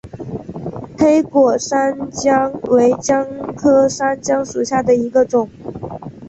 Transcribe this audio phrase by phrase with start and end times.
[0.97, 3.23] 黑果山姜为姜
[3.55, 5.47] 科山姜属下的一个种。